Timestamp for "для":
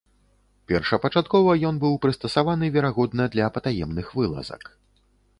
3.35-3.49